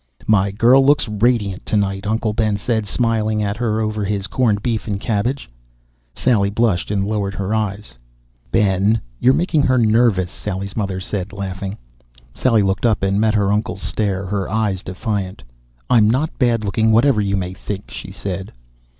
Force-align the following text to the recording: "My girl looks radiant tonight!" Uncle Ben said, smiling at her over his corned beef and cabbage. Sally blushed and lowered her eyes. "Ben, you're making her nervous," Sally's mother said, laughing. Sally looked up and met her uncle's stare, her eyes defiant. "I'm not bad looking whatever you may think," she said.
"My 0.25 0.49
girl 0.49 0.83
looks 0.83 1.07
radiant 1.07 1.63
tonight!" 1.63 2.07
Uncle 2.07 2.33
Ben 2.33 2.57
said, 2.57 2.87
smiling 2.87 3.43
at 3.43 3.57
her 3.57 3.79
over 3.81 4.03
his 4.03 4.25
corned 4.25 4.63
beef 4.63 4.87
and 4.87 4.99
cabbage. 4.99 5.47
Sally 6.15 6.49
blushed 6.49 6.89
and 6.89 7.05
lowered 7.05 7.35
her 7.35 7.53
eyes. 7.53 7.93
"Ben, 8.51 8.99
you're 9.19 9.35
making 9.35 9.61
her 9.61 9.77
nervous," 9.77 10.31
Sally's 10.31 10.75
mother 10.75 10.99
said, 10.99 11.31
laughing. 11.33 11.77
Sally 12.33 12.63
looked 12.63 12.83
up 12.87 13.03
and 13.03 13.21
met 13.21 13.35
her 13.35 13.51
uncle's 13.53 13.83
stare, 13.83 14.25
her 14.25 14.49
eyes 14.49 14.81
defiant. 14.83 15.43
"I'm 15.87 16.09
not 16.09 16.39
bad 16.39 16.63
looking 16.65 16.91
whatever 16.91 17.21
you 17.21 17.37
may 17.37 17.53
think," 17.53 17.91
she 17.91 18.09
said. 18.09 18.51